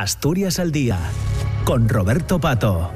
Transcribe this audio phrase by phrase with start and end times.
[0.00, 0.96] Asturias al Día,
[1.64, 2.88] con Roberto Pato.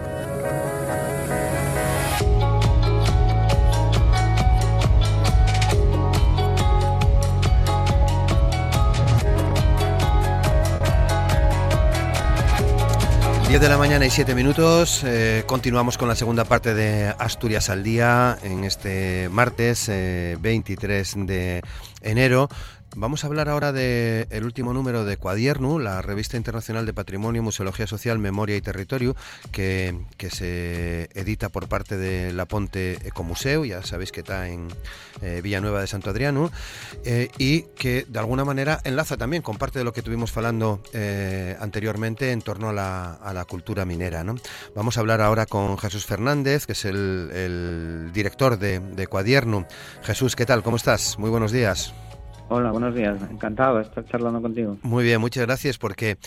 [13.48, 15.02] Diez de la mañana y siete minutos.
[15.04, 21.20] Eh, continuamos con la segunda parte de Asturias al Día en este martes 23 eh,
[21.26, 21.62] de
[22.00, 22.48] enero.
[22.94, 27.86] Vamos a hablar ahora del último número de Cuadiernu, la revista internacional de Patrimonio, Museología
[27.86, 29.16] Social, Memoria y Territorio,
[29.50, 29.94] que,
[30.30, 34.68] se edita por parte de La Ponte Ecomuseo, ya sabéis que está en
[35.22, 36.50] eh, Villanueva de Santo Adriano,
[37.04, 40.82] eh, y que de alguna manera enlaza también con parte de lo que tuvimos hablando
[40.92, 44.22] eh, anteriormente en torno a la, cultura minera.
[44.74, 49.64] Vamos a hablar ahora con Jesús Fernández, que es el, director de, de Cuadiernu.
[50.02, 50.62] Jesús, ¿qué tal?
[50.62, 51.18] ¿Cómo estás?
[51.18, 51.94] Muy buenos días.
[52.54, 53.16] Hola, buenos días.
[53.30, 54.76] Encantado de estar charlando contigo.
[54.82, 56.18] Muy bien, muchas gracias porque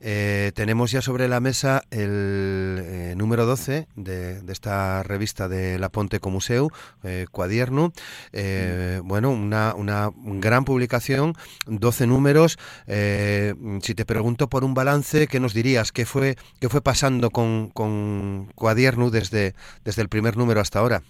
[0.00, 5.88] eh, tenemos ya sobre la mesa el eh, número 12 de, esta revista de La
[5.88, 6.70] Ponte Comuseu,
[7.02, 7.92] eh, Cuadierno.
[8.32, 11.34] Eh, bueno, una, una gran publicación,
[11.66, 12.60] 12 números.
[12.86, 15.90] si te pregunto por un balance, ¿qué nos dirías?
[15.90, 21.02] ¿Qué fue, qué fue pasando con, con Cuadierno desde, desde el primer número hasta ahora?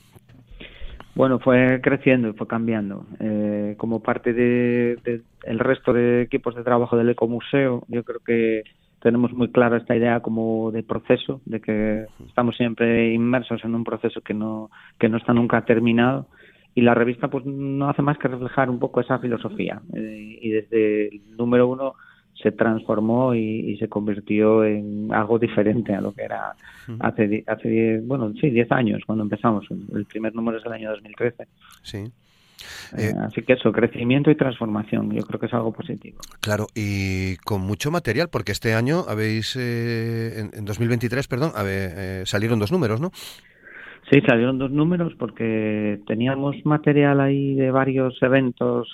[1.14, 3.06] Bueno, fue creciendo y fue cambiando.
[3.20, 8.20] Eh, como parte del de, el resto de equipos de trabajo del Ecomuseo, yo creo
[8.20, 8.62] que
[9.00, 13.84] tenemos muy clara esta idea como de proceso, de que estamos siempre inmersos en un
[13.84, 16.28] proceso que no, que no está nunca terminado.
[16.74, 19.82] Y la revista pues no hace más que reflejar un poco esa filosofía.
[19.94, 21.94] Eh, y desde el número uno
[22.42, 26.54] se transformó y, se convirtió en algo diferente a lo que era
[27.00, 29.66] hace, hace bueno, sí, 10 años cuando empezamos.
[29.94, 31.46] El primer número es el año 2013.
[31.82, 31.98] Sí.
[32.96, 36.18] Eh, eh, así que eso, crecimiento y transformación, yo creo que es algo positivo.
[36.40, 41.52] Claro, y con mucho material, porque este año habéis, eh, en, 2023, perdón,
[42.24, 43.10] salieron dos números, ¿no?
[44.12, 48.86] Sí, salieron dos números porque teníamos material ahí de varios eventos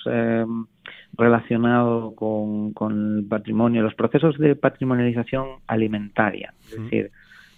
[1.17, 7.11] relacionado con, con, el patrimonio, los procesos de patrimonialización alimentaria, es decir,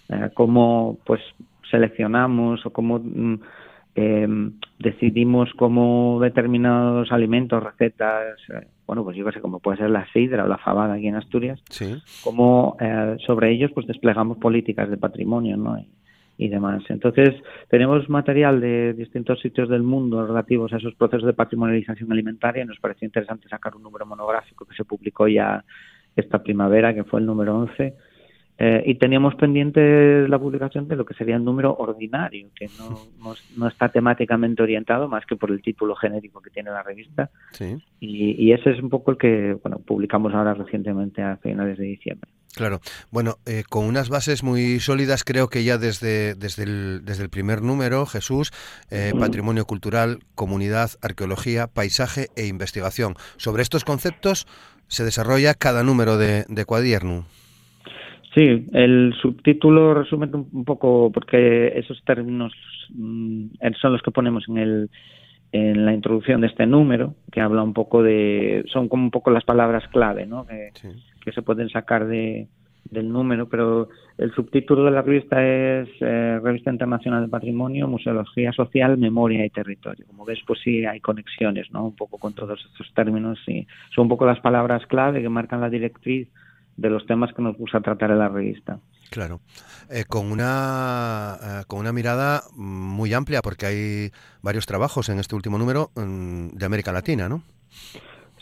[0.08, 1.20] eh, cómo pues
[1.70, 3.00] seleccionamos o cómo
[3.94, 9.90] em, decidimos cómo determinados alimentos, recetas, eh, bueno, pues yo qué sé, como puede ser
[9.90, 11.94] la sidra o la fabada aquí en Asturias, sí.
[12.24, 15.78] cómo eh, sobre ellos pues desplegamos políticas de patrimonio, ¿no?
[15.78, 15.86] y
[16.48, 16.82] demás.
[16.88, 17.30] Entonces,
[17.68, 22.66] tenemos material de distintos sitios del mundo relativos a esos procesos de patrimonialización alimentaria y
[22.66, 25.64] nos pareció interesante sacar un número monográfico que se publicó ya
[26.16, 27.94] esta primavera, que fue el número 11,
[28.58, 33.34] eh, y teníamos pendiente la publicación de lo que sería el número ordinario, que no,
[33.56, 37.30] no, está temáticamente orientado más que por el título genérico que tiene la revista.
[37.98, 42.30] Y, ese es un poco el que bueno publicamos ahora recientemente a finales de diciembre.
[42.54, 42.80] Claro.
[43.10, 47.30] Bueno, eh, con unas bases muy sólidas, creo que ya desde, desde, el, desde el
[47.30, 48.50] primer número, Jesús,
[48.90, 53.14] eh, patrimonio cultural, comunidad, arqueología, paisaje e investigación.
[53.38, 54.46] Sobre estos conceptos
[54.86, 56.64] se desarrolla cada número de, de.
[58.34, 62.52] Sí, el subtítulo resume un poco, porque esos términos
[62.90, 63.46] mm,
[63.80, 64.90] son los que ponemos en el
[65.52, 69.30] en la introducción de este número, que habla un poco de, son como un poco
[69.30, 70.46] las palabras clave, ¿no?
[70.46, 70.70] Que,
[71.30, 72.48] se pueden sacar de,
[72.90, 73.88] del número, pero
[74.18, 79.50] el subtítulo de la revista es eh, Revista Internacional de Patrimonio, Museología Social, Memoria y
[79.50, 80.06] Territorio.
[80.06, 81.86] Como ves, pues sí hay conexiones, ¿no?
[81.86, 85.60] Un poco con todos estos términos y son un poco las palabras clave que marcan
[85.60, 86.28] la directriz
[86.76, 88.78] de los temas que nos gusta tratar en la revista.
[89.10, 89.40] Claro,
[89.90, 95.34] eh, con una eh, con una mirada muy amplia porque hay varios trabajos en este
[95.34, 97.42] último número mm, de América Latina, ¿no?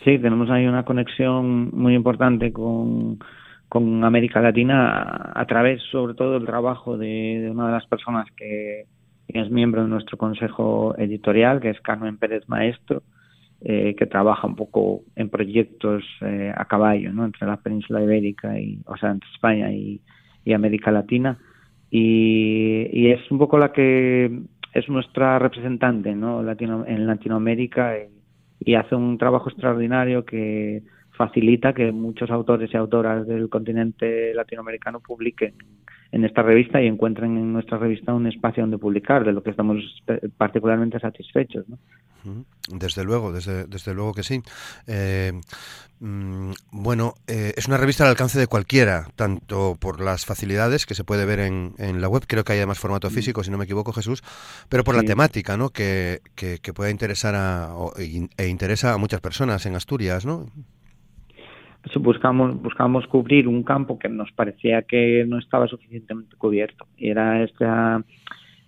[0.05, 3.19] Sí, tenemos ahí una conexión muy importante con,
[3.69, 8.87] con América Latina a, través, sobre todo, del trabajo de, una de las personas que
[9.29, 13.03] es miembro de nuestro consejo editorial, que es Carmen Pérez Maestro,
[13.61, 17.27] eh, que trabaja un poco en proyectos eh, a caballo, ¿no?
[17.27, 20.01] Entre la península ibérica y, o sea, entre España y,
[20.53, 21.39] América Latina.
[21.91, 24.41] Y, es un poco la que
[24.73, 26.43] es nuestra representante, ¿no?
[26.43, 28.20] Latino, en Latinoamérica y,
[28.79, 35.55] hace un trabajo extraordinario que facilita que muchos autores y autoras del continente latinoamericano publiquen
[36.13, 39.51] en esta revista y encuentren en nuestra revista un espacio donde publicar, de lo que
[39.51, 40.03] estamos
[40.37, 41.69] particularmente satisfechos.
[41.69, 41.79] ¿no?
[42.69, 44.43] Desde luego, desde, desde luego que sí.
[44.87, 45.33] Eh,
[46.01, 50.95] mm, bueno, eh, es una revista al alcance de cualquiera, tanto por las facilidades que
[50.95, 53.13] se puede ver en, en la web, creo que hay además formato mm.
[53.13, 54.23] físico, si no me equivoco, Jesús,
[54.69, 55.71] pero por la temática, ¿no?
[55.71, 60.47] Que, que, pueda interesar a, e interesa a muchas personas en Asturias, ¿no?
[62.01, 66.87] Buscamos, buscamos cubrir un campo que nos parecía que no estaba suficientemente cubierto.
[66.97, 68.03] Y era esta,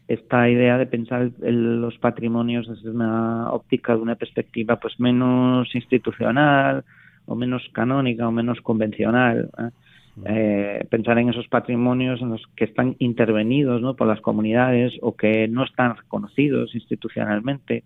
[0.09, 6.85] esta idea de pensar los patrimonios desde una óptica, de una perspectiva pues menos institucional
[7.27, 9.51] o menos canónica o menos convencional.
[9.59, 9.71] ¿eh?
[10.27, 13.95] Eh, pensar en esos patrimonios en los que están intervenidos ¿no?
[13.95, 17.85] por las comunidades o que no están reconocidos institucionalmente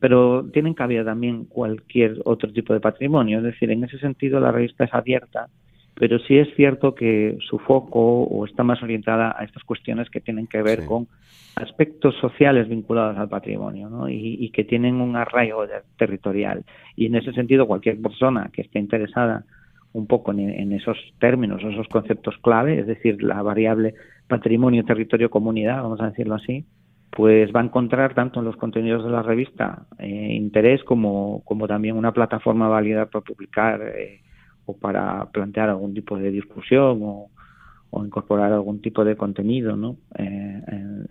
[0.00, 3.38] pero tienen cabida también cualquier otro tipo de patrimonio.
[3.38, 5.48] Es decir, en ese sentido la revista es abierta,
[5.94, 10.20] pero sí es cierto que su foco o está más orientada a estas cuestiones que
[10.20, 11.08] tienen que ver con
[11.56, 14.08] aspectos sociales vinculados al patrimonio ¿no?
[14.08, 15.64] y, que tienen un arraigo
[15.96, 16.64] territorial.
[16.94, 19.44] Y en ese sentido, cualquier persona que esté interesada
[19.92, 23.94] un poco en, en esos términos, esos conceptos clave, es decir, la variable
[24.28, 26.64] patrimonio, territorio, comunidad, vamos a decirlo así,
[27.10, 31.66] pues va a encontrar tanto en los contenidos de la revista eh, interés como, como
[31.66, 34.20] también una plataforma válida para publicar eh,
[34.66, 37.30] o para plantear algún tipo de discusión o,
[37.90, 39.96] o incorporar algún tipo de contenido, ¿no?
[40.18, 40.62] Eh,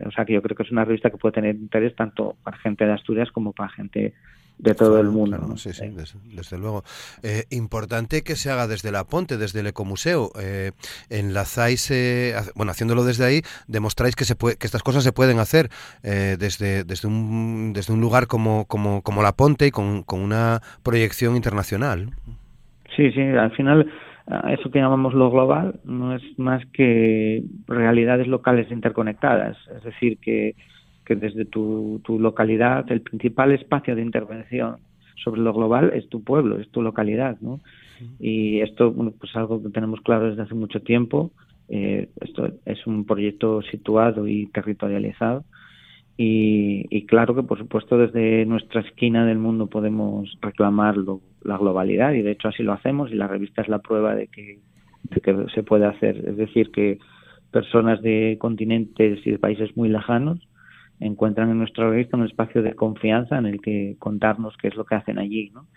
[0.05, 2.57] o sea que yo creo que es una revista que puede tener interés tanto para
[2.57, 4.13] gente de Asturias como para gente
[4.57, 5.55] de todo el mundo.
[5.57, 5.85] Sí, sí,
[6.33, 6.83] desde, luego.
[7.23, 10.31] Eh, importante que se haga desde la Ponte, desde el Ecomuseo.
[10.41, 10.71] Eh,
[11.09, 15.39] enlazáis, eh, bueno, haciéndolo desde ahí, demostráis que se puede, que estas cosas se pueden
[15.39, 15.69] hacer
[16.03, 20.21] eh, desde, desde, un, desde un lugar como, como, como la Ponte y con, con
[20.21, 22.11] una proyección internacional.
[22.95, 23.91] Sí, sí, al final
[24.49, 29.55] eso que llamamos lo global no es más que realidades locales interconectadas.
[29.77, 30.55] Es decir, que
[31.07, 34.75] que desde tu, tu localidad el principal espacio de intervención
[35.23, 37.61] sobre lo global es tu pueblo, es tu localidad, ¿no?
[38.19, 41.31] Y esto, bueno, pues algo que tenemos claro desde hace mucho tiempo.
[41.69, 45.45] Eh, esto es un proyecto situado y territorializado.
[46.17, 50.95] Y, y, claro que, por supuesto, desde nuestra esquina del mundo podemos reclamar
[51.41, 54.27] la globalidad y, de hecho, así lo hacemos y la revista es la prueba de
[54.27, 54.59] que,
[55.03, 56.17] de que se puede hacer.
[56.27, 56.99] Es decir, que
[57.51, 60.47] personas de continentes y de países muy lejanos
[60.99, 64.85] encuentran en nuestra revista un espacio de confianza en el que contarnos qué es lo
[64.85, 65.67] que hacen allí, ¿no?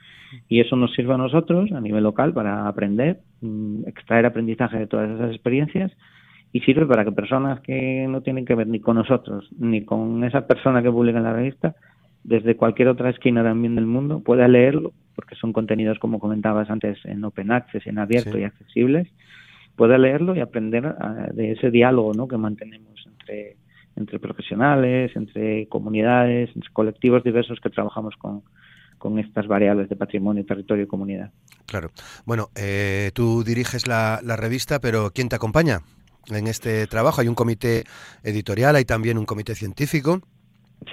[0.49, 4.87] Y eso nos sirve a nosotros a nivel local para aprender, mm, extraer aprendizaje de
[4.87, 5.93] todas esas experiencias
[6.53, 10.25] y sirve para que personas que no tienen que ver ni con nosotros ni con
[10.25, 11.75] esa persona que publica en la revista,
[12.25, 16.99] desde cualquier otra esquina también del mundo, pueda leerlo, porque son contenidos, como comentabas antes,
[17.05, 19.09] en open access, en abierto y accesibles,
[19.77, 22.29] pueda leerlo y aprender ah, de ese diálogo ¿no?
[22.29, 23.57] que mantenemos entre
[24.01, 28.43] entre profesionales, entre comunidades, entre colectivos diversos que trabajamos con,
[28.99, 31.31] con estas variables de patrimonio, territorio y comunidad.
[31.67, 31.91] Claro.
[32.27, 35.81] Bueno, eh, tú diriges la, la, revista, pero ¿quién te acompaña
[36.29, 37.21] en este trabajo?
[37.21, 37.85] Hay un comité
[38.25, 40.21] editorial, hay también un comité científico.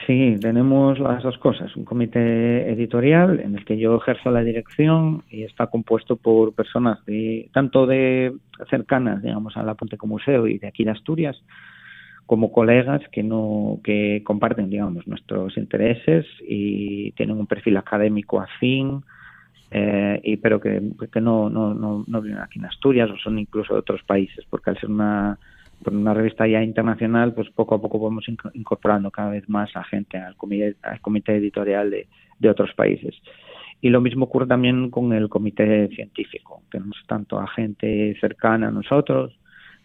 [0.06, 1.74] Sí, tenemos las dos cosas.
[1.78, 7.04] Un comité editorial en el que yo ejerzo la dirección y está compuesto por personas
[7.06, 8.34] de tanto de
[8.70, 11.42] cercanas, digamos, a la Ponte Museo y de aquí de Asturias,
[12.28, 19.02] como colegas que no que comparten digamos nuestros intereses y tienen un perfil académico afín
[19.72, 20.82] eh, y pero que,
[21.12, 24.46] que no, no, no, no, viven aquí en Asturias o son incluso de otros países
[24.50, 25.40] porque al ser una
[25.86, 30.18] una revista ya internacional pues poco a poco vamos incorporando cada vez más a gente
[30.18, 32.08] al comité, al comité editorial de,
[32.40, 33.16] de otros países.
[33.80, 38.72] Y lo mismo ocurre también con el comité científico tenemos tanto a gente cercana a
[38.72, 39.38] nosotros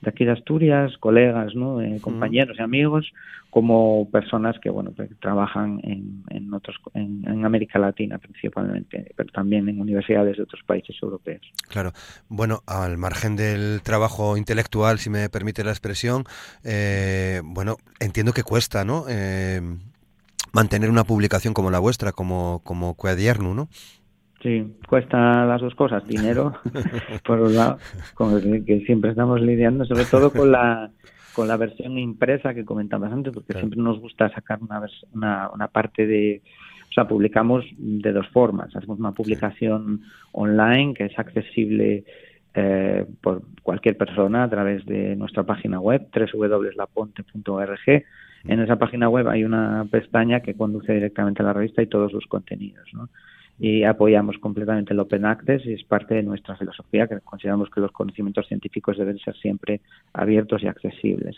[0.03, 1.81] de aquí de Asturias, colegas, ¿no?
[1.81, 3.13] Eh, compañeros y amigos,
[3.51, 9.31] como personas que bueno que trabajan en, en otros en, en, América Latina principalmente, pero
[9.33, 11.43] también en universidades de otros países europeos.
[11.69, 11.93] Claro,
[12.29, 16.25] bueno, al margen del trabajo intelectual, si me permite la expresión,
[16.65, 19.05] eh, bueno, entiendo que cuesta, ¿no?
[19.09, 19.61] Eh,
[20.53, 23.69] mantener una publicación como la vuestra, como como Coadierno, ¿no?
[24.43, 26.55] Sí, cuesta las dos cosas, dinero,
[27.25, 27.79] por un lado,
[28.15, 30.91] con el que siempre estamos lidiando, sobre todo con la
[31.33, 34.83] con la versión impresa que comentabas antes, porque siempre nos gusta sacar una,
[35.15, 36.43] una, una parte de,
[36.91, 38.75] o sea, publicamos de dos formas.
[38.77, 42.05] Hacemos una publicación online que es accesible
[42.55, 48.05] eh, por cualquier persona a través de nuestra página web, www.laponte.org.
[48.45, 52.13] En esa página web hay una pestaña que conduce directamente a la revista y todos
[52.13, 53.09] los contenidos, ¿no?
[53.63, 57.81] Y apoyamos completamente el Open Access y es parte de nuestra filosofía que consideramos que
[57.81, 59.81] los conocimientos científicos deben ser siempre
[60.13, 61.37] abiertos y accesibles.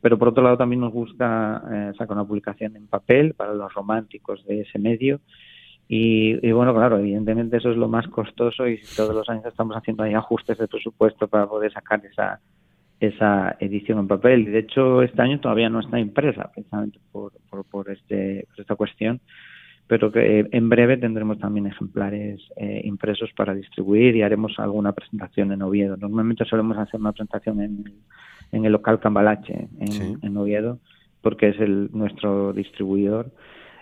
[0.00, 3.74] Pero por otro lado también nos gusta eh, sacar una publicación en papel para los
[3.74, 5.20] románticos de ese medio
[5.86, 9.76] y, y, bueno, claro, evidentemente eso es lo más costoso y todos los años estamos
[9.76, 12.40] haciendo ahí ajustes de presupuesto para poder sacar esa
[13.00, 14.46] esa edición en papel.
[14.46, 18.76] De hecho este año todavía no está impresa precisamente por, por, por, este, por esta
[18.76, 19.20] cuestión
[19.90, 25.50] pero que en breve tendremos también ejemplares eh, impresos para distribuir y haremos alguna presentación
[25.50, 25.96] en Oviedo.
[25.96, 27.92] Normalmente solemos hacer una presentación en,
[28.52, 30.78] en el local Cambalache, en, en Oviedo,
[31.22, 33.32] porque es el, nuestro distribuidor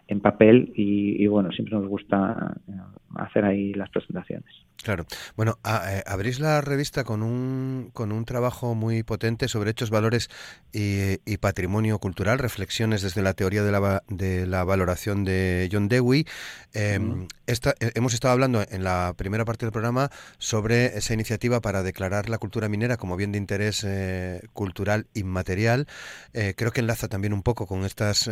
[0.07, 2.73] en papel y, y, bueno, siempre nos gusta eh,
[3.17, 4.55] hacer ahí las presentaciones.
[4.83, 5.07] Claro.
[5.37, 9.91] Bueno, a, eh, abrís la revista con un, con un trabajo muy potente sobre hechos,
[9.91, 10.31] valores
[10.73, 15.89] y, y patrimonio cultural, reflexiones desde la teoría de la, de la valoración de John
[15.89, 16.27] Dewey.
[16.75, 17.27] Eh, mm.
[17.47, 21.83] esta, eh, hemos estado hablando en la primera parte del programa sobre esa iniciativa para
[21.83, 25.89] declarar la cultura minera como bien de interés eh, cultural inmaterial.
[26.35, 28.31] Eh, creo que enlaza también un poco con estas,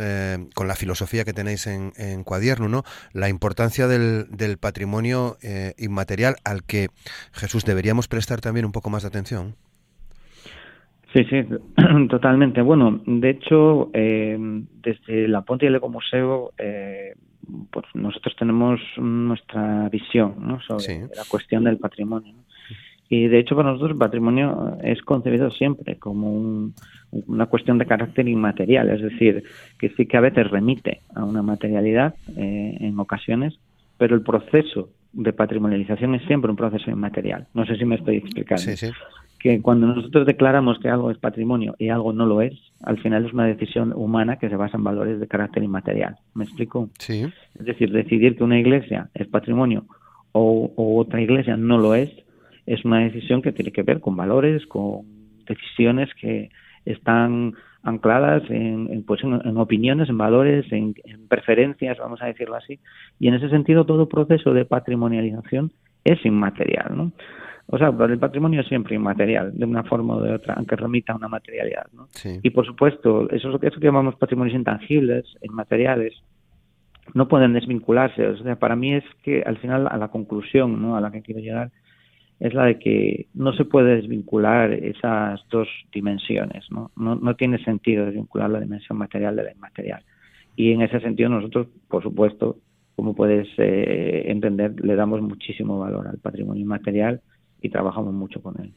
[0.55, 2.83] con la filosofía que tenéis en, en Cuadierno, ¿no?
[3.11, 4.66] La importancia del, del patrimonio
[5.77, 6.87] inmaterial al que
[7.33, 9.55] Jesús deberíamos prestar también un poco más de atención.
[11.13, 11.43] Sí, sí,
[12.09, 12.61] totalmente.
[12.61, 14.37] Bueno, de hecho, eh,
[14.81, 17.15] desde la Ponte y el Ecomuseo, eh,
[17.71, 20.59] pues nosotros tenemos nuestra visión ¿no?
[20.61, 20.99] sobre sí.
[21.15, 22.33] la cuestión del patrimonio.
[23.09, 26.73] Y de hecho, para nosotros el patrimonio es concebido siempre como un,
[27.11, 29.43] una cuestión de carácter inmaterial, es decir,
[29.79, 33.57] que sí que a veces remite a una materialidad eh, en ocasiones,
[33.97, 37.47] pero el proceso de patrimonialización es siempre un proceso inmaterial.
[37.53, 38.61] No sé si me estoy explicando.
[38.61, 38.91] Sí, sí.
[39.39, 43.25] Que cuando nosotros declaramos que algo es patrimonio y algo no lo es, al final
[43.25, 46.17] es una decisión humana que se basa en valores de carácter inmaterial.
[46.33, 46.89] ¿Me explico?
[46.99, 47.25] Sí.
[47.57, 49.85] Es decir, decidir que una iglesia es patrimonio
[50.31, 52.11] o, o otra iglesia no lo es,
[52.65, 55.03] es una decisión que tiene que ver con valores, con
[55.47, 56.49] decisiones que
[56.85, 57.53] están
[57.87, 62.55] ancladas en, en pues en, en, opiniones, en valores, en, en, preferencias, vamos a decirlo
[62.55, 62.79] así.
[63.19, 65.71] Y en ese sentido, todo proceso de patrimonialización
[66.03, 67.11] es inmaterial, ¿no?
[67.69, 71.11] O sea, el patrimonio es siempre inmaterial, de una forma o de otra, aunque remita
[71.11, 72.07] a una materialidad, ¿no?
[72.11, 72.39] Sí.
[72.41, 76.13] Y por supuesto, eso, eso que llamamos patrimonios intangibles, inmateriales,
[77.13, 78.25] no pueden desvincularse.
[78.25, 80.95] O sea, para mí es que al final, a la conclusión, ¿no?
[80.95, 81.71] A la que quiero llegar,
[82.39, 86.91] es la de que no se puede desvincular esas dos dimensiones, ¿no?
[86.95, 90.03] No, no tiene sentido desvincular la dimensión material de la inmaterial.
[90.55, 92.57] Y en ese sentido nosotros, por supuesto,
[92.95, 97.21] como puedes eh, entender, le damos muchísimo valor al patrimonio inmaterial
[97.61, 98.73] y trabajamos mucho con él.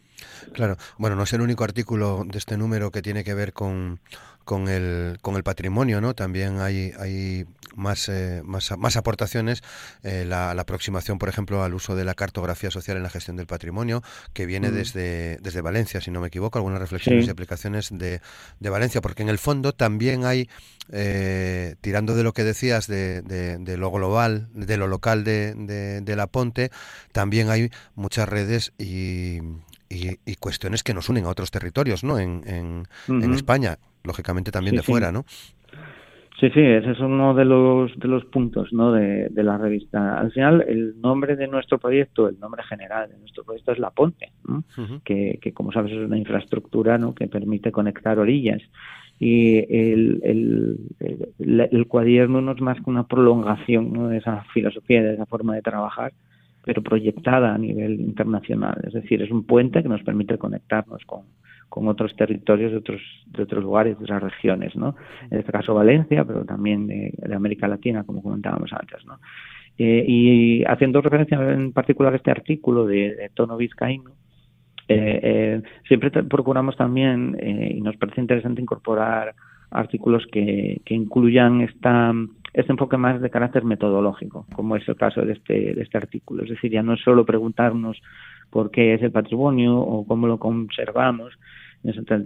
[0.52, 4.00] Claro, bueno, no es el único artículo de este número que tiene que ver con,
[4.44, 6.14] con, el, con el patrimonio, ¿no?
[6.14, 9.62] También hay, hay más, eh, más, más aportaciones,
[10.02, 13.36] eh, la, la, aproximación, por ejemplo, al uso de la cartografía social en la gestión
[13.36, 14.74] del patrimonio, que viene mm.
[14.74, 17.28] desde, desde Valencia, si no me equivoco, algunas reflexiones sí.
[17.28, 18.20] y aplicaciones de,
[18.58, 20.48] de, Valencia, porque en el fondo también hay,
[20.90, 25.54] eh, tirando de lo que decías de, de, de, lo global, de lo local de,
[26.02, 26.70] de la Ponte,
[27.12, 29.40] también hay muchas redes y,
[29.90, 32.18] y, y, cuestiones que nos unen a otros territorios, ¿no?
[32.18, 32.66] En, en,
[33.08, 33.24] uh -huh.
[33.24, 35.14] en España, lógicamente también sí, de fuera, sí.
[35.14, 35.24] ¿no?
[36.40, 38.92] Sí, sí, ese es uno de los de los puntos, ¿no?
[38.92, 40.18] De, de, la revista.
[40.18, 43.90] Al final, el nombre de nuestro proyecto, el nombre general de nuestro proyecto es La
[43.90, 44.64] Ponte, ¿no?
[44.78, 45.02] Uh -huh.
[45.02, 47.14] que, que, como sabes, es una infraestructura, ¿no?
[47.14, 48.62] Que permite conectar orillas
[49.20, 54.08] y el, el, el, el, cuaderno no es más que una prolongación ¿no?
[54.08, 56.14] de esa filosofía, de esa forma de trabajar,
[56.64, 58.78] pero proyectada a nivel internacional.
[58.86, 61.22] Es decir, es un puente que nos permite conectarnos con,
[61.68, 64.94] con otros territorios de otros, de otros lugares, de otras regiones, ¿no?
[65.30, 69.18] En este caso Valencia, pero también de, de América Latina, como comentábamos antes, ¿no?
[69.82, 74.10] Eh, y haciendo referencia en particular a este artículo de, tono vizcaíno,
[74.88, 79.34] eh, eh, siempre procuramos también, y nos parece interesante incorporar
[79.70, 82.12] artículos que, que incluyan esta,
[82.52, 86.42] este enfoque más de carácter metodológico, como es el caso de este, de este artículo.
[86.44, 88.00] Es decir, ya no es solo preguntarnos
[88.50, 91.32] por qué es el patrimonio o cómo lo conservamos,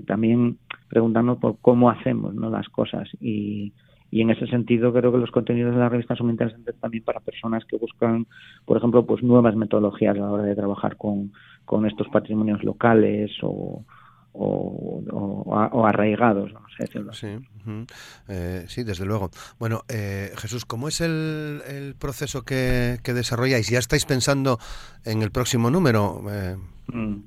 [0.07, 2.51] también preguntarnos por cómo hacemos ¿no?
[2.51, 3.09] las cosas.
[3.21, 3.73] Y,
[4.11, 7.21] y en ese sentido creo que los contenidos de la revista son interesantes también para
[7.21, 8.27] personas que buscan,
[8.65, 11.33] por ejemplo, pues nuevas metodologías a la hora de trabajar con,
[11.65, 13.85] con estos patrimonios locales o,
[14.35, 17.13] o, o, o, arraigados, vamos a decirlo.
[17.13, 17.87] Sí, uh -huh.
[18.29, 19.31] eh, sí, desde luego.
[19.59, 23.71] Bueno, eh, Jesús, ¿cómo es el, el proceso que, que, desarrolláis?
[23.71, 24.59] ¿Ya estáis pensando
[25.05, 26.21] en el próximo número?
[26.29, 26.57] Eh...
[26.93, 27.23] Mm.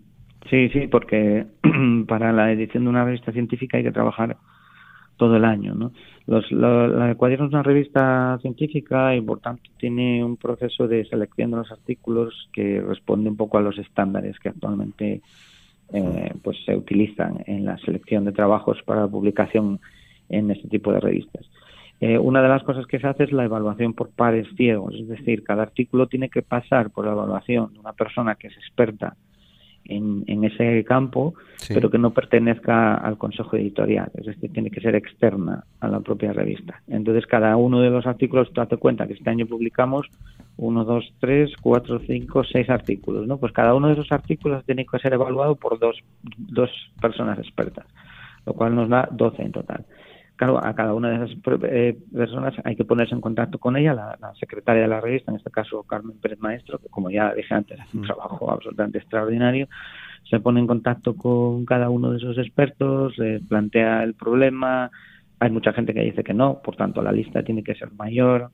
[0.50, 1.46] Sí, sí, porque
[2.08, 4.38] para la edición de una revista científica hay que trabajar
[5.18, 5.92] todo el año, ¿no?
[6.28, 11.06] Los, lo, la Cuaderno es una revista científica y por tanto tiene un proceso de
[11.06, 15.22] selección de los artículos que responde un poco a los estándares que actualmente
[15.94, 19.80] eh, pues se utilizan en la selección de trabajos para publicación
[20.30, 21.46] en este tipo de revistas.
[22.00, 25.08] Eh, una de las cosas que se hace es la evaluación por pares ciegos, es
[25.08, 29.16] decir, cada artículo tiene que pasar por la evaluación de una persona que es experta
[29.90, 31.34] en, en ese campo,
[31.68, 36.00] pero que no pertenezca al consejo editorial, es decir, tiene que ser externa a la
[36.00, 36.82] propia revista.
[36.88, 40.08] Entonces, cada uno de los artículos, date cuenta que este año publicamos
[40.58, 43.38] uno, dos, tres, cuatro, cinco, seis artículos, ¿no?
[43.38, 45.98] Pues cada uno de esos artículos tiene que ser evaluado por dos,
[46.38, 47.86] dos personas expertas,
[48.46, 49.86] lo cual nos da 12 en total.
[50.38, 53.96] Claro, a cada una de esas eh, personas hay que ponerse en contacto con ella,
[53.96, 57.56] la, secretaria de la revista, en este caso Carmen Pérez Maestro, que como ya dije
[57.56, 59.68] antes, hace un trabajo absolutamente extraordinario,
[60.30, 63.16] se pone en contacto con cada uno de esos expertos,
[63.50, 64.92] plantea el problema,
[65.40, 68.52] hay mucha gente que dice que no, por tanto la lista tiene que ser mayor,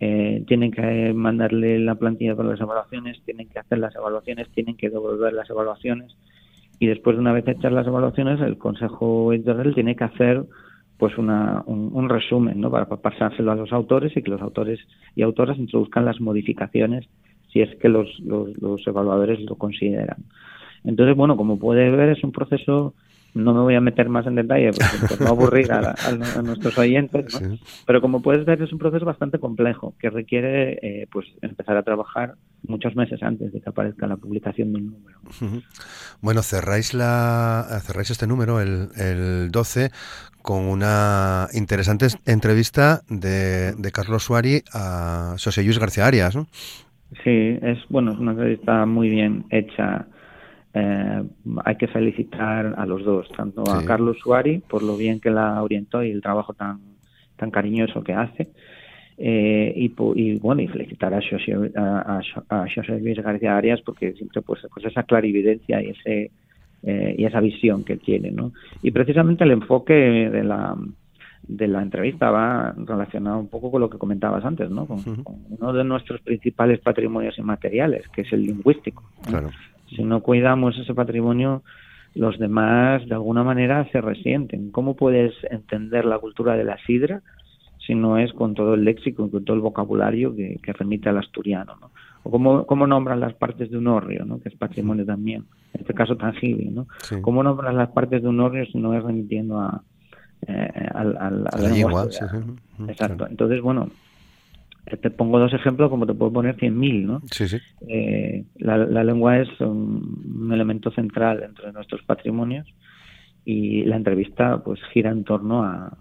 [0.00, 4.76] eh, tienen que mandarle la plantilla con las evaluaciones, tienen que hacer las evaluaciones, tienen
[4.76, 6.16] que devolver las evaluaciones.
[6.78, 10.44] Y después de una vez hechas las evaluaciones el consejo editorial tiene que hacer
[10.98, 12.70] pues una, un, resumen ¿no?
[12.70, 14.80] para, pasárselo a los autores y que los autores
[15.14, 17.06] y autoras introduzcan las modificaciones
[17.52, 20.24] si es que los, los, evaluadores lo consideran.
[20.84, 22.94] Entonces, bueno, como puede ver, es un proceso
[23.34, 25.94] no me voy a meter más en detalle porque no aburrir a,
[26.42, 27.38] nuestros oyentes,
[27.86, 31.82] pero como puedes ver es un proceso bastante complejo que requiere eh, pues empezar a
[31.82, 32.36] trabajar
[32.68, 35.18] muchos meses antes de que aparezca la publicación de un número.
[36.20, 39.90] Bueno, cerráis la cerráis este número el, el 12
[40.42, 46.46] con una interesante entrevista de, de Carlos Suari a José Luis García Arias, ¿no?
[47.24, 50.06] Sí, es bueno, es una entrevista muy bien hecha.
[50.74, 51.22] Eh,
[51.64, 55.62] hay que felicitar a los dos, tanto a Carlos Suari por lo bien que la
[55.62, 56.96] orientó y el trabajo tan
[57.36, 58.48] tan cariñoso que hace,
[59.18, 62.20] eh, y, y, bueno y felicitar a José, a,
[62.50, 66.30] a José Luis García Arias porque siempre pues, pues esa clarividencia y ese
[66.82, 68.30] eh, y esa visión que tiene.
[68.30, 68.52] ¿no?
[68.80, 70.76] Y precisamente el enfoque de la,
[71.48, 74.86] de la entrevista va relacionado un poco con lo que comentabas antes, ¿no?
[74.86, 75.00] con,
[75.48, 79.02] uno de nuestros principales patrimonios inmateriales, que es el lingüístico.
[79.88, 81.62] Si no cuidamos ese patrimonio,
[82.14, 84.70] los demás de alguna manera se resienten.
[84.70, 87.22] ¿Cómo puedes entender la cultura de la sidra
[87.86, 91.18] si no es con todo el léxico, con todo el vocabulario que, que remite al
[91.18, 91.76] asturiano?
[91.80, 91.90] ¿no?
[92.26, 94.40] o cómo, cómo nombran las partes de un orrio, ¿no?
[94.40, 96.88] que es patrimonio también, en este caso tangible, ¿no?
[97.22, 99.80] ¿Cómo nombran las partes de un orrio si no es remitiendo a,
[100.48, 102.08] eh, a, la lengua?
[102.88, 103.28] Exacto.
[103.28, 103.90] Entonces, bueno,
[105.00, 107.22] te pongo dos ejemplos como te puedo poner cien mil, ¿no?
[107.30, 107.58] Sí, sí.
[107.86, 112.66] Eh, la, la, lengua es un, elemento central dentro de nuestros patrimonios
[113.46, 115.96] y la entrevista pues gira en torno a,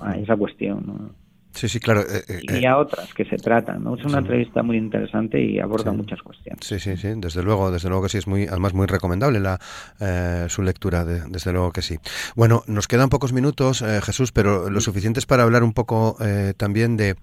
[0.00, 1.10] a esa cuestión, ¿no?
[1.52, 2.02] Sí, sí, claro.
[2.02, 3.96] Eh, eh, y a otras que se tratan, ¿no?
[3.96, 6.64] Es una entrevista muy interesante y aborda muchas cuestiones.
[6.64, 9.58] Sí, sí, sí, desde luego, desde luego que sí, es muy, además muy recomendable la,
[10.00, 11.98] eh, su lectura, desde luego que sí.
[12.36, 16.16] Bueno, nos quedan pocos minutos, Jesús, pero lo suficientes para hablar un poco
[16.56, 17.16] también de,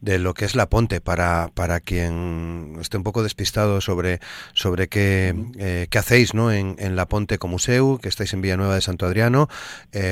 [0.00, 4.20] de, lo que es la Ponte, para, para quien esté un poco despistado sobre,
[4.52, 5.34] sobre qué,
[5.90, 6.52] qué hacéis ¿no?
[6.52, 9.48] en, en la Ponte como museo, que estáis en Villanueva de Santo Adriano,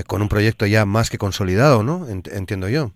[0.07, 2.07] con un proyecto ya más que consolidado, ¿no?
[2.09, 2.93] Entiendo yo.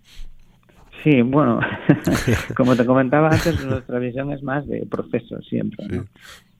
[1.03, 1.59] Sí, bueno,
[2.55, 5.85] como te comentaba antes, nuestra visión es más de proceso siempre.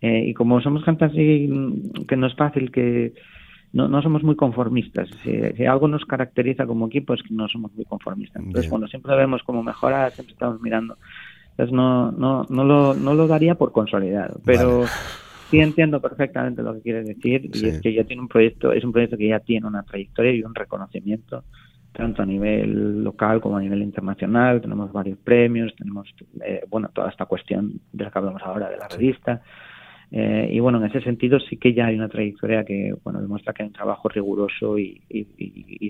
[0.02, 3.14] Eh, y como somos gente así, mm, que no es fácil, que
[3.72, 5.10] no, no somos muy conformistas.
[5.24, 8.44] Si, algo nos caracteriza como equipo es que no somos muy conformistas.
[8.44, 10.98] Entonces, bueno, siempre vemos cómo mejorar, siempre estamos mirando.
[11.52, 14.86] Entonces, no, no, no, lo, no lo daría por consolidado, pero
[15.50, 18.84] sí entiendo perfectamente lo que quieres decir y es que ya tiene un proyecto, es
[18.84, 21.44] un proyecto que ya tiene una trayectoria y un reconocimiento
[21.94, 24.62] tanto a nivel local como a nivel internacional.
[24.62, 28.78] Tenemos varios premios, tenemos, eh, bueno, toda esta cuestión de la que hablamos ahora de
[28.78, 29.42] la revista.
[30.16, 33.52] Eh, y bueno, en ese sentido sí que ya hay una trayectoria que, bueno, demuestra
[33.52, 35.02] que hay un trabajo riguroso y,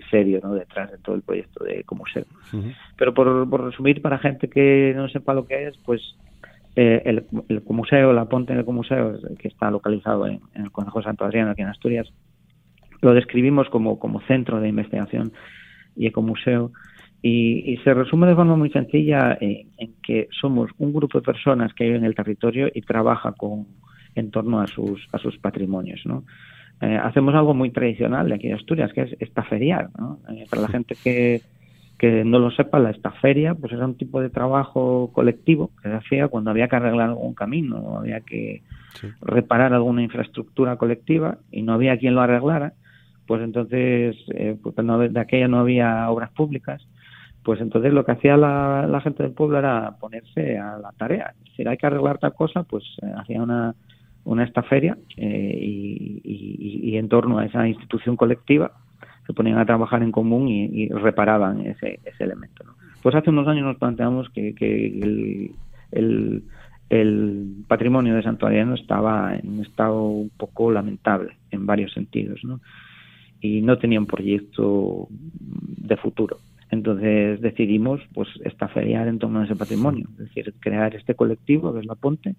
[0.10, 0.54] serio, ¿no?
[0.54, 2.26] Detrás de todo el proyecto de Comuseo.
[2.98, 6.02] Pero por, resumir, para gente que no sepa lo que es, pues
[6.76, 11.02] eh, el, el Comuseo, la Ponte en el Comuseo, que está localizado en, el Consejo
[11.02, 12.08] Santo Adriano, aquí en Asturias,
[13.02, 15.34] lo describimos como, como centro de investigación
[15.95, 16.71] y Ecomuseo.
[17.21, 21.73] Y, y se resume de forma muy sencilla en, que somos un grupo de personas
[21.73, 23.65] que vive en el territorio y trabaja con,
[24.13, 26.01] en torno a sus, a sus patrimonios.
[26.06, 26.25] ¿no?
[26.82, 29.89] Eh, hacemos algo muy tradicional de aquí de Asturias, que es estaferiar.
[29.97, 30.19] ¿no?
[30.29, 31.41] Eh, para la gente que,
[31.97, 35.95] que no lo sepa, la estaferia pues era un tipo de trabajo colectivo que se
[35.95, 38.63] hacía cuando había que arreglar algún camino o había que
[39.21, 42.73] reparar alguna infraestructura colectiva y no había quien lo arreglara
[43.34, 46.88] pues entonces, eh, pues de aquella no había obras públicas,
[47.43, 51.34] pues entonces lo que hacía la, gente del pueblo era ponerse a la tarea.
[51.56, 53.74] Si hay que arreglar tal cosa, pues eh, hacía una,
[54.24, 55.60] una esta feria eh,
[56.24, 58.72] y, en torno a esa institución colectiva
[59.26, 62.63] se ponían a trabajar en común y, reparaban ese, ese elemento.
[63.02, 65.56] Pues hace unos años nos planteamos que, el,
[65.91, 66.43] el,
[66.89, 72.41] el patrimonio de Santo Adriano estaba en un estado un poco lamentable en varios sentidos,
[72.43, 72.60] ¿no?
[73.43, 76.38] Y no tenía un proyecto de futuro.
[76.71, 81.84] Entonces decidimos pues estaferiar en torno a ese patrimonio, es decir, crear este colectivo que
[81.84, 82.36] la Ponte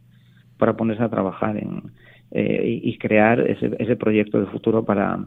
[0.59, 1.93] para ponerse a trabajar en,
[2.33, 5.25] eh, y crear ese, ese proyecto de futuro para,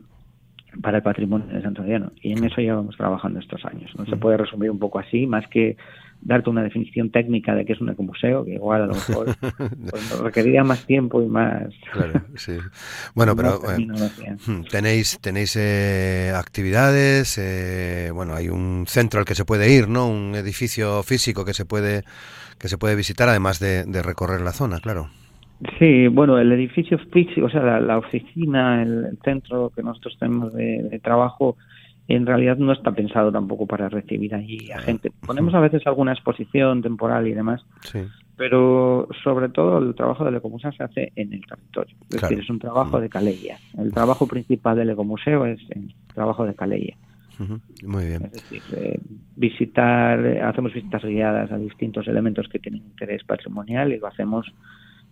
[0.82, 2.12] para el patrimonio de Santo Adriano.
[2.22, 3.92] Y en eso ya vamos trabajando estos años.
[3.98, 5.78] No se puede resumir un poco así, más que
[6.22, 9.36] darte una definición técnica de qué es un ecomuseo, que igual a lo mejor
[9.90, 11.68] pues, requeriría más tiempo y más.
[11.92, 12.58] Claro, sí.
[13.16, 13.60] Bueno, pero
[14.48, 19.88] hmm, tenéis tenéis eh, actividades, eh, bueno, hay un centro al que se puede ir,
[19.88, 20.08] ¿no?
[20.08, 22.04] Un edificio físico que se puede
[22.60, 25.10] que se puede visitar, además de, recorrer la zona, claro.
[25.78, 31.00] Sí, bueno, el edificio físico, o sea, la, oficina, el, centro que nosotros tenemos de
[31.04, 31.56] trabajo
[32.08, 35.12] en realidad no está pensado tampoco para recibir allí a gente.
[35.26, 37.66] Ponemos a veces alguna exposición temporal y demás,
[38.38, 41.96] pero sobre todo el trabajo del Ecomuseo se hace en el territorio.
[42.10, 43.58] Es decir, es un trabajo de Calella.
[43.78, 46.96] El trabajo principal del Ecomuseo es el trabajo de Calella.
[47.86, 48.24] Muy bien.
[48.26, 49.00] Es decir, eh,
[49.36, 54.48] visitar, hacemos visitas guiadas a distintos elementos que tienen interés patrimonial y lo hacemos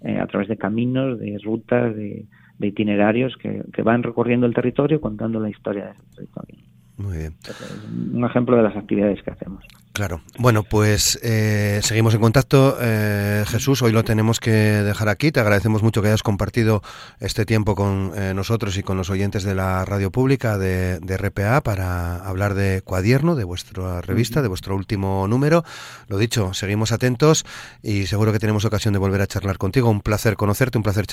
[0.02, 2.26] eh, a través de caminos, de rutas, de,
[2.60, 6.75] itinerarios que, que, van recorriendo el territorio contando la historia de ese territorio.
[6.98, 7.36] Muy bien.
[8.14, 9.64] Un ejemplo de las actividades que hacemos.
[9.96, 10.22] Claro.
[10.38, 12.78] Bueno, pues eh, seguimos en contacto.
[12.82, 15.32] Eh, Jesús, hoy lo tenemos que dejar aquí.
[15.32, 16.82] Te agradecemos mucho que hayas compartido
[17.22, 21.62] este tiempo con eh, nosotros y con los oyentes de la radio pública de, RPA
[21.62, 25.64] para hablar de Cuadierno, de vuestra revista, de vuestro último número.
[26.10, 27.46] Lo dicho, seguimos atentos
[27.82, 29.90] y seguro que tenemos ocasión de volver a charlar contigo.
[29.90, 31.06] Un placer conocerte, un placer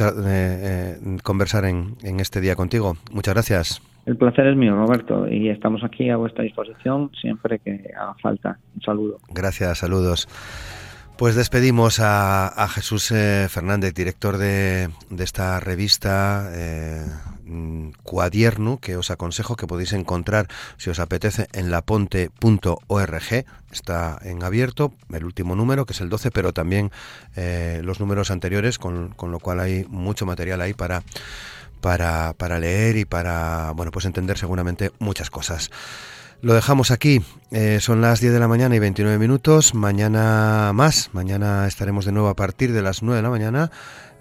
[1.22, 2.96] conversar en, en este día contigo.
[3.12, 3.91] Muchas gracias.
[4.04, 8.58] El placer es mío, Roberto, y estamos aquí a vuestra disposición siempre que haga falta.
[8.74, 9.18] Un saludo.
[9.30, 10.28] Gracias, saludos.
[11.16, 14.88] Pues despedimos a, Jesús eh, Fernández, director de,
[15.18, 17.04] esta revista eh,
[18.02, 23.44] Cuadierno, que os aconsejo que podéis encontrar, si os apetece, en laponte.org.
[23.70, 26.90] Está en abierto el último número, que es el 12, pero también
[27.36, 31.02] eh, los números anteriores, con, con lo cual hay mucho material ahí para
[31.82, 35.70] para, para leer y para, bueno, pues entender seguramente muchas cosas.
[36.40, 37.22] Lo dejamos aquí.
[37.50, 39.74] Eh, son las 10 de la mañana y 29 minutos.
[39.74, 41.10] Mañana más.
[41.12, 43.70] Mañana estaremos de nuevo a partir de las 9 de la mañana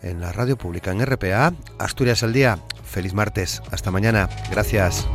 [0.04, 1.54] en la radio pública en RPA.
[1.80, 2.60] Asturias al día.
[2.84, 3.62] Feliz martes.
[3.71, 4.30] Hasta mañana.
[4.52, 5.08] Gracias.